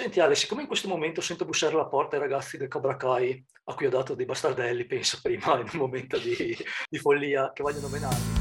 [0.00, 3.44] Senti Ale, siccome in questo momento sento bussare alla porta i ragazzi del Cobra Kai,
[3.64, 6.56] a cui ho dato dei bastardelli, penso prima, in un momento di,
[6.88, 8.39] di follia, che vogliono menarmi,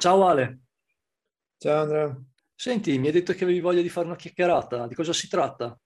[0.00, 0.60] Ciao Ale.
[1.58, 2.24] Ciao Andrea.
[2.54, 5.78] Senti, mi hai detto che avevi voglia di fare una chiacchierata, di cosa si tratta?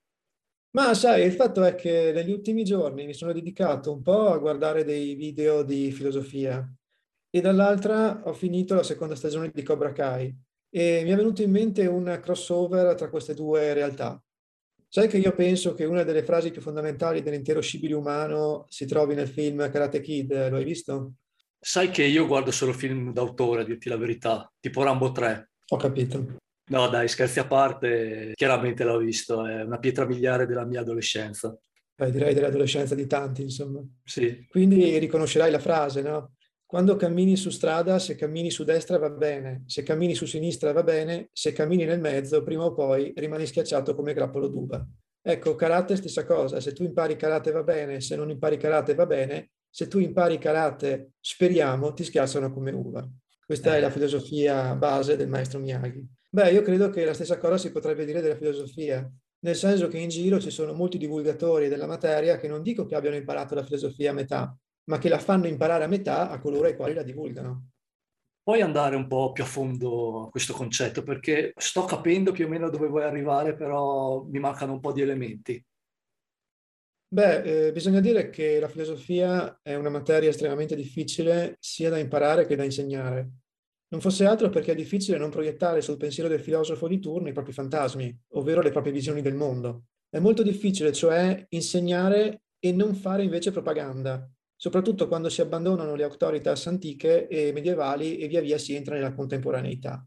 [0.71, 4.37] Ma sai, il fatto è che negli ultimi giorni mi sono dedicato un po' a
[4.37, 6.65] guardare dei video di filosofia
[7.29, 10.33] e dall'altra ho finito la seconda stagione di Cobra Kai
[10.69, 14.23] e mi è venuto in mente un crossover tra queste due realtà.
[14.87, 19.13] Sai che io penso che una delle frasi più fondamentali dell'intero scibile umano si trovi
[19.13, 21.15] nel film Karate Kid, lo hai visto?
[21.67, 25.49] Sai che io guardo solo film d'autore, a dirti la verità, tipo Rambo 3.
[25.69, 26.35] Ho capito.
[26.69, 31.57] No, dai, scherzi a parte, chiaramente l'ho visto, è una pietra miliare della mia adolescenza.
[31.95, 33.83] Eh, direi dell'adolescenza di tanti, insomma.
[34.03, 34.45] Sì.
[34.47, 36.35] Quindi riconoscerai la frase, no?
[36.67, 40.83] Quando cammini su strada, se cammini su destra va bene, se cammini su sinistra va
[40.83, 44.87] bene, se cammini nel mezzo, prima o poi rimani schiacciato come grappolo d'uva.
[45.19, 49.07] Ecco, karate stessa cosa, se tu impari karate va bene, se non impari karate va
[49.07, 53.05] bene, se tu impari karate, speriamo, ti schiacciano come uva.
[53.45, 56.01] Questa è la filosofia base del maestro Miyagi.
[56.29, 59.05] Beh, io credo che la stessa cosa si potrebbe dire della filosofia,
[59.39, 62.95] nel senso che in giro ci sono molti divulgatori della materia che non dico che
[62.95, 66.67] abbiano imparato la filosofia a metà, ma che la fanno imparare a metà a coloro
[66.67, 67.71] ai quali la divulgano.
[68.43, 72.47] Puoi andare un po' più a fondo a questo concetto perché sto capendo più o
[72.47, 75.61] meno dove vuoi arrivare, però mi mancano un po' di elementi.
[77.15, 82.45] Beh, eh, bisogna dire che la filosofia è una materia estremamente difficile sia da imparare
[82.45, 83.29] che da insegnare.
[83.87, 87.31] Non fosse altro perché è difficile non proiettare sul pensiero del filosofo di turno i
[87.31, 89.85] propri fantasmi, ovvero le proprie visioni del mondo.
[90.09, 96.03] È molto difficile, cioè, insegnare e non fare invece propaganda, soprattutto quando si abbandonano le
[96.03, 100.05] autoritas antiche e medievali e via via si entra nella contemporaneità.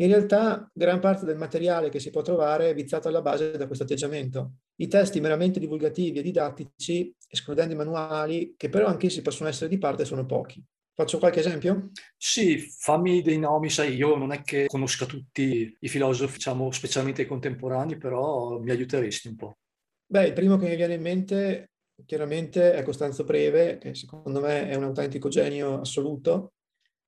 [0.00, 3.66] In realtà gran parte del materiale che si può trovare è viziato alla base da
[3.66, 4.52] questo atteggiamento.
[4.76, 9.76] I testi meramente divulgativi e didattici, escludendo i manuali, che però anch'essi possono essere di
[9.76, 10.64] parte, sono pochi.
[10.94, 11.90] Faccio qualche esempio?
[12.16, 17.22] Sì, fammi dei nomi, sai, io non è che conosca tutti i filosofi, diciamo, specialmente
[17.22, 19.58] i contemporanei, però mi aiuteresti un po'.
[20.06, 21.70] Beh, il primo che mi viene in mente
[22.06, 26.52] chiaramente è Costanzo Preve, che secondo me è un autentico genio assoluto,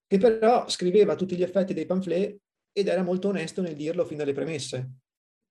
[0.08, 2.36] che però scriveva a tutti gli effetti dei pamphlet
[2.72, 4.90] ed era molto onesto nel dirlo fin dalle premesse.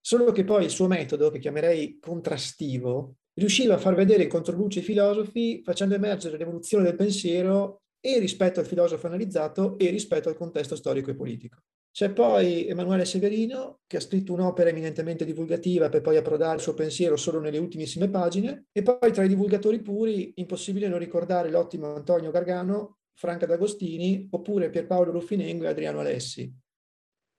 [0.01, 4.79] Solo che poi il suo metodo, che chiamerei contrastivo, riusciva a far vedere in controluce
[4.79, 10.37] i filosofi facendo emergere l'evoluzione del pensiero e rispetto al filosofo analizzato e rispetto al
[10.37, 11.59] contesto storico e politico.
[11.91, 16.73] C'è poi Emanuele Severino, che ha scritto un'opera eminentemente divulgativa per poi approdare il suo
[16.73, 21.93] pensiero solo nelle ultimissime pagine, e poi tra i divulgatori puri, impossibile non ricordare l'ottimo
[21.95, 26.49] Antonio Gargano, Franca D'Agostini, oppure Pierpaolo Ruffinengo e Adriano Alessi,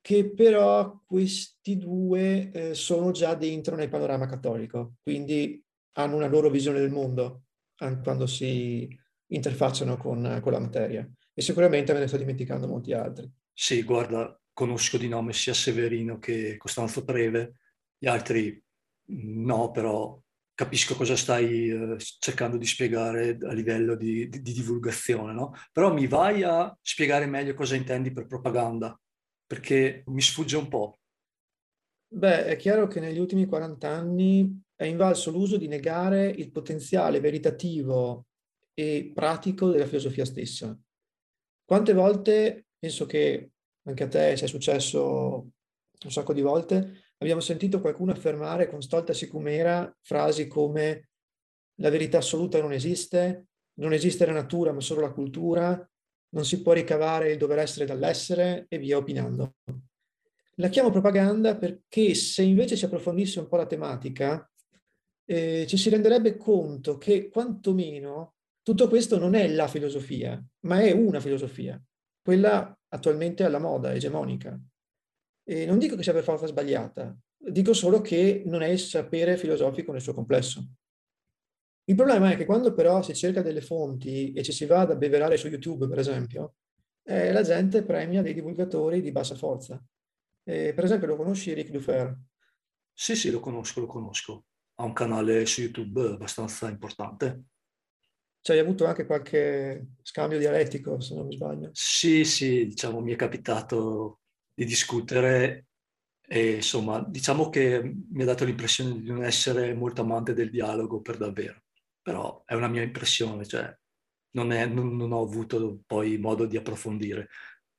[0.01, 5.63] che però questi due eh, sono già dentro nel panorama cattolico, quindi
[5.93, 7.45] hanno una loro visione del mondo
[8.03, 8.89] quando si
[9.27, 11.09] interfacciano con, con la materia.
[11.33, 13.31] E sicuramente me ne sto dimenticando molti altri.
[13.53, 17.61] Sì, guarda, conosco di nome sia Severino che Costanzo Preve,
[17.97, 18.63] gli altri
[19.13, 20.21] no, però
[20.55, 25.55] capisco cosa stai eh, cercando di spiegare a livello di, di, di divulgazione, no?
[25.73, 28.99] Però mi vai a spiegare meglio cosa intendi per propaganda
[29.51, 31.01] perché mi sfugge un po'.
[32.07, 37.19] Beh, è chiaro che negli ultimi 40 anni è invalso l'uso di negare il potenziale
[37.19, 38.27] veritativo
[38.73, 40.79] e pratico della filosofia stessa.
[41.65, 43.51] Quante volte, penso che
[43.89, 45.51] anche a te sia successo
[46.05, 51.09] un sacco di volte, abbiamo sentito qualcuno affermare con stolta sicumera frasi come
[51.81, 53.49] la verità assoluta non esiste,
[53.81, 55.90] non esiste la natura ma solo la cultura,
[56.31, 59.55] non si può ricavare il dover essere dall'essere e via opinando.
[60.57, 64.49] La chiamo propaganda perché se invece si approfondisse un po' la tematica,
[65.25, 70.93] eh, ci si renderebbe conto che quantomeno tutto questo non è la filosofia, ma è
[70.93, 71.81] una filosofia,
[72.23, 74.61] quella attualmente alla moda, egemonica.
[75.43, 79.37] E non dico che sia per forza sbagliata, dico solo che non è il sapere
[79.37, 80.65] filosofico nel suo complesso.
[81.91, 84.93] Il problema è che quando però si cerca delle fonti e ci si va ad
[84.93, 86.55] abbeverare su YouTube, per esempio,
[87.03, 89.83] eh, la gente premia dei divulgatori di bassa forza.
[90.45, 92.17] Eh, per esempio, lo conosci Eric Dufer?
[92.93, 94.45] Sì, sì, lo conosco, lo conosco.
[94.77, 97.47] Ha un canale su YouTube abbastanza importante.
[98.41, 101.71] Cioè, hai avuto anche qualche scambio dialettico, se non mi sbaglio.
[101.73, 104.21] Sì, sì, diciamo, mi è capitato
[104.55, 105.67] di discutere
[106.21, 111.01] e insomma, diciamo che mi ha dato l'impressione di non essere molto amante del dialogo
[111.01, 111.65] per davvero,
[112.03, 113.75] però è una mia impressione, cioè
[114.33, 117.29] non, è, non, non ho avuto poi modo di approfondire.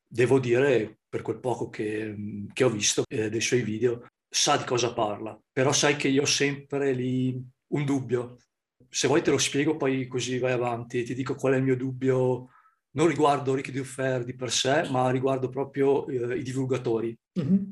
[0.05, 4.63] Devo dire, per quel poco che, che ho visto eh, dei suoi video, sa di
[4.63, 8.37] cosa parla, però sai che io ho sempre lì un dubbio,
[8.89, 11.03] se vuoi te lo spiego, poi così vai avanti.
[11.03, 12.49] Ti dico qual è il mio dubbio,
[12.91, 17.17] non riguardo Ricky Duffer di per sé, ma riguardo proprio eh, i divulgatori.
[17.39, 17.63] Mm-hmm.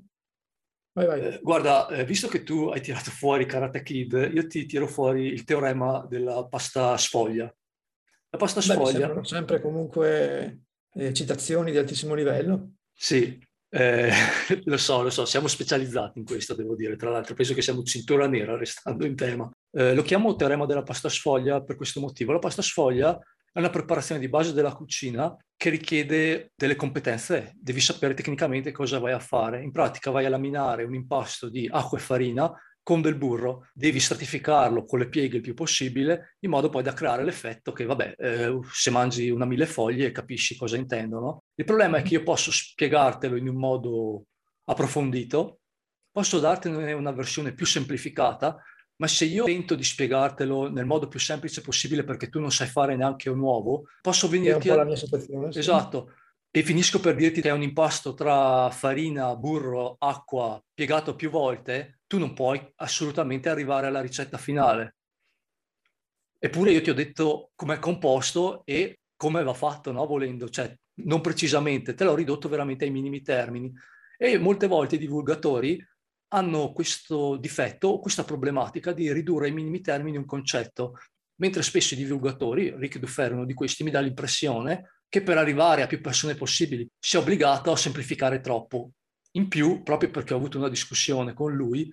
[0.99, 1.21] Vai, vai.
[1.21, 5.27] Eh, guarda, eh, visto che tu hai tirato fuori Karate Kid, io ti tiro fuori
[5.27, 7.45] il teorema della pasta sfoglia.
[8.31, 9.07] La pasta sfoglia...
[9.07, 10.63] Beh, sempre comunque
[10.93, 12.71] eh, citazioni di altissimo livello.
[12.93, 14.11] Sì, eh,
[14.65, 16.97] lo so, lo so, siamo specializzati in questo, devo dire.
[16.97, 19.49] Tra l'altro, penso che siamo cintura nera, restando in tema.
[19.71, 22.33] Eh, lo chiamo teorema della pasta sfoglia per questo motivo.
[22.33, 23.17] La pasta sfoglia
[23.51, 27.53] è una preparazione di base della cucina che richiede delle competenze.
[27.59, 29.61] Devi sapere tecnicamente cosa vai a fare.
[29.61, 33.99] In pratica vai a laminare un impasto di acqua e farina con del burro, devi
[33.99, 38.15] stratificarlo con le pieghe il più possibile, in modo poi da creare l'effetto che, vabbè,
[38.17, 41.43] eh, se mangi una mille foglie capisci cosa intendono.
[41.53, 44.23] Il problema è che io posso spiegartelo in un modo
[44.63, 45.59] approfondito,
[46.11, 48.59] posso dartene una versione più semplificata,
[48.99, 52.67] ma se io tento di spiegartelo nel modo più semplice possibile perché tu non sai
[52.67, 54.67] fare neanche un uovo, posso venirti...
[54.67, 55.51] È un po' la mia situazione.
[55.51, 55.59] Sì.
[55.59, 56.13] Esatto.
[56.51, 61.99] E finisco per dirti che è un impasto tra farina, burro, acqua piegato più volte,
[62.07, 64.95] tu non puoi assolutamente arrivare alla ricetta finale.
[66.37, 70.05] Eppure io ti ho detto com'è composto e come va fatto, no?
[70.05, 70.73] Volendo, cioè
[71.03, 73.71] non precisamente, te l'ho ridotto veramente ai minimi termini.
[74.17, 75.81] E molte volte i divulgatori
[76.29, 80.93] hanno questo difetto, questa problematica di ridurre ai minimi termini un concetto,
[81.35, 85.81] mentre spesso i divulgatori, Rick Duffer uno di questi, mi dà l'impressione che per arrivare
[85.81, 88.91] a più persone possibili sia obbligato a semplificare troppo.
[89.31, 91.91] In più, proprio perché ho avuto una discussione con lui,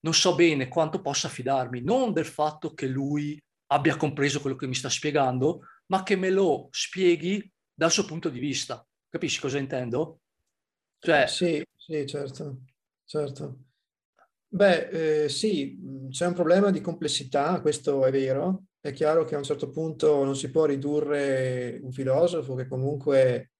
[0.00, 3.38] non so bene quanto possa fidarmi, non del fatto che lui
[3.72, 8.30] abbia compreso quello che mi sta spiegando, ma che me lo spieghi dal suo punto
[8.30, 8.84] di vista.
[9.08, 10.20] Capisci cosa intendo?
[10.98, 12.60] Cioè, sì, sì, certo
[13.10, 13.64] certo.
[14.46, 18.66] Beh, eh, sì, c'è un problema di complessità, questo è vero.
[18.80, 23.50] È chiaro che a un certo punto non si può ridurre un filosofo che comunque,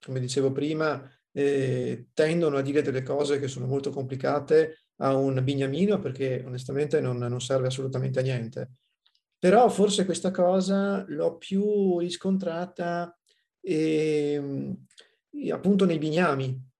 [0.00, 5.40] come dicevo prima, eh, tendono a dire delle cose che sono molto complicate a un
[5.42, 8.70] bignamino perché onestamente non, non serve assolutamente a niente.
[9.38, 13.16] Però forse questa cosa l'ho più riscontrata
[13.60, 14.76] eh,
[15.52, 16.72] appunto nei bignami,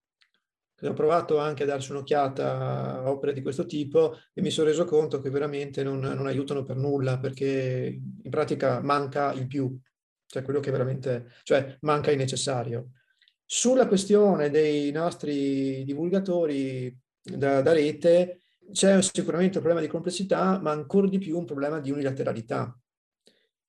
[0.87, 4.85] ho provato anche a darci un'occhiata a opere di questo tipo e mi sono reso
[4.85, 9.77] conto che veramente non, non, aiutano per nulla perché in pratica manca il più,
[10.25, 12.91] cioè quello che veramente, cioè manca il necessario.
[13.45, 18.39] Sulla questione dei nostri divulgatori da, da rete
[18.71, 22.77] c'è sicuramente un problema di complessità, ma ancora di più un problema di unilateralità.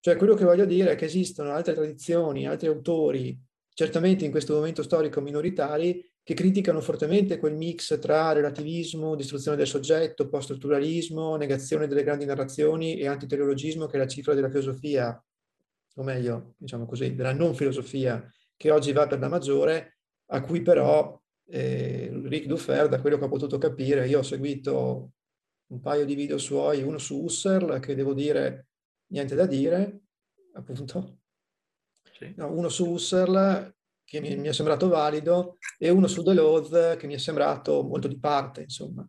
[0.01, 3.39] Cioè quello che voglio dire è che esistono altre tradizioni, altri autori,
[3.77, 9.67] certamente in questo momento storico minoritari, che criticano fortemente quel mix tra relativismo, distruzione del
[9.67, 15.23] soggetto, post-strutturalismo, negazione delle grandi narrazioni e antiteologismo, che è la cifra della filosofia,
[15.95, 18.27] o meglio, diciamo così, della non filosofia,
[18.57, 19.99] che oggi va per la maggiore,
[20.29, 25.11] a cui però eh, Rick Duffer, da quello che ho potuto capire, io ho seguito
[25.67, 28.69] un paio di video suoi, uno su Husserl, che devo dire
[29.09, 30.01] niente da dire,
[30.55, 31.19] appunto,
[32.19, 32.33] sì.
[32.37, 37.07] no, uno su Husserl che mi, mi, è sembrato valido e uno su Deleuze che
[37.07, 39.07] mi è sembrato molto di parte, insomma.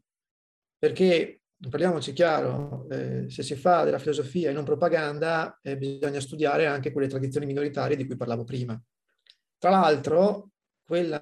[0.77, 6.65] Perché, parliamoci chiaro, eh, se si fa della filosofia e non propaganda, eh, bisogna studiare
[6.65, 8.79] anche quelle tradizioni minoritarie di cui parlavo prima.
[9.59, 10.49] Tra l'altro,
[10.83, 11.21] quella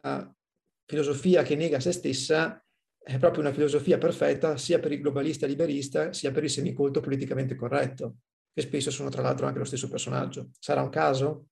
[0.86, 2.64] filosofia che nega se stessa
[2.98, 7.56] è proprio una filosofia perfetta sia per il globalista liberista sia per il semicolto politicamente
[7.56, 8.16] corretto,
[8.54, 10.50] che spesso sono tra l'altro anche lo stesso personaggio.
[10.60, 11.48] Sarà un caso?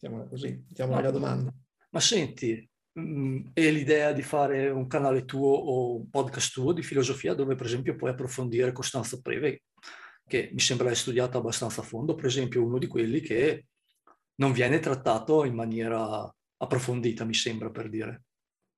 [0.00, 1.52] Mettiamola così, no, la domanda.
[1.90, 6.72] Ma senti, mh, mm, è l'idea di fare un canale tuo o un podcast tuo
[6.72, 9.64] di filosofia dove per esempio puoi approfondire Costanzo Preve,
[10.24, 13.66] che mi sembra hai studiato abbastanza a fondo, per esempio uno di quelli che
[14.36, 18.22] non viene trattato in maniera approfondita, mi sembra per dire.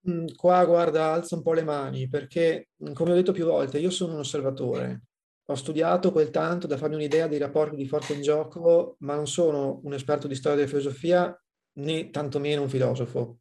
[0.09, 3.79] Mm, qua guarda, alza un po' le mani perché, mm, come ho detto più volte,
[3.79, 5.03] io sono un osservatore
[5.51, 9.27] ho studiato quel tanto da farmi un'idea dei rapporti di forza in gioco, ma non
[9.27, 11.43] sono un esperto di storia della filosofia
[11.75, 13.41] né tantomeno un filosofo.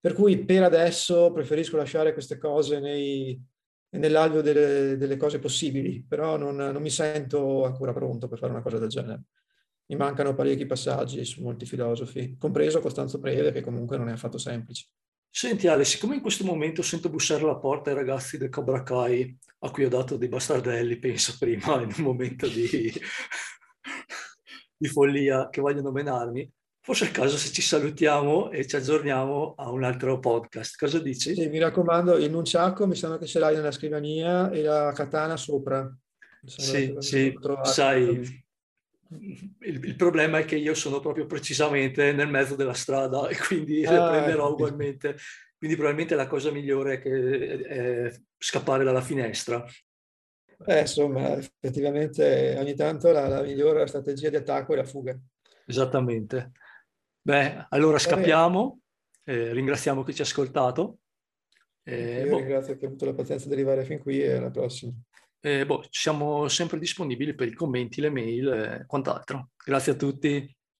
[0.00, 3.38] Per cui per adesso preferisco lasciare queste cose nei,
[3.90, 8.62] nell'alveo delle, delle, cose possibili, però non, non, mi sento ancora pronto per fare una
[8.62, 9.22] cosa del genere.
[9.86, 14.38] Mi mancano parecchi passaggi su molti filosofi, compreso Costanzo Preve, che comunque non è affatto
[14.38, 14.88] semplice.
[15.30, 19.36] Senti Ale, siccome in questo momento sento bussare alla porta i ragazzi del Cobra Kai,
[19.60, 22.92] a cui ho dato dei bastardelli, penso prima, in un momento di,
[24.76, 26.50] di follia, che vogliono menarmi,
[26.88, 30.74] Forse è il caso se ci salutiamo e ci aggiorniamo a un altro podcast.
[30.78, 31.34] Cosa dici?
[31.34, 35.36] Sì, mi raccomando, il nunciaco mi sembra che ce l'hai nella scrivania e la katana
[35.36, 35.86] sopra.
[36.46, 38.42] Sì, sì, sai,
[39.10, 43.84] il, il, problema è che io sono proprio precisamente nel mezzo della strada e quindi
[43.84, 45.16] ah, le prenderò ugualmente.
[45.56, 49.64] Quindi probabilmente la cosa migliore è, che, è scappare dalla finestra.
[50.66, 55.18] Eh, insomma, effettivamente ogni tanto la, la migliore strategia di attacco è la fuga.
[55.66, 56.52] Esattamente.
[57.20, 58.80] Beh, allora scappiamo,
[59.24, 60.98] eh, ringraziamo chi ci ha ascoltato.
[61.82, 62.38] Eh, Io boh.
[62.38, 64.92] ringrazio chi ha avuto la pazienza di arrivare fin qui e alla prossima.
[65.40, 69.50] Eh, boh, siamo sempre disponibili per i commenti, le mail e quant'altro.
[69.64, 70.57] Grazie a tutti.